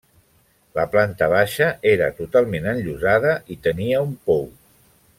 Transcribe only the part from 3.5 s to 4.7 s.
i tenia un pou.